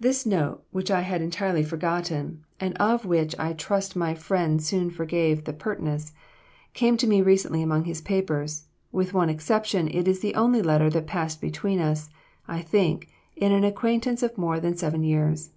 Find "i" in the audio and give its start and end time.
0.90-1.02, 3.38-3.52, 12.48-12.62